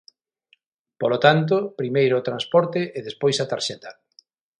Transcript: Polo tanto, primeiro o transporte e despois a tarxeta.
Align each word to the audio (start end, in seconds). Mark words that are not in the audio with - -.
Polo 1.01 1.17
tanto, 1.25 1.55
primeiro 1.79 2.15
o 2.17 2.25
transporte 2.29 2.81
e 2.97 2.99
despois 3.07 3.37
a 3.39 3.49
tarxeta. 3.51 3.89